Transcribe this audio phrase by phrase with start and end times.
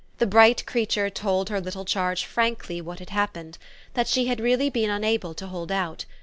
[0.17, 3.59] The bright creature told her little charge frankly what had happened
[3.93, 6.05] that she had really been unable to hold out.